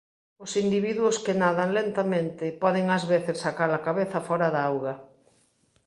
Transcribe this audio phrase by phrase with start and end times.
[0.43, 4.93] Os individuos que nadan lentamente poden ás veces sacar a cabeza fóra da auga.